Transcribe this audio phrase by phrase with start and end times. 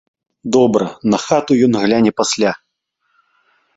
[0.55, 2.51] Добра, на хату ён гляне пасля.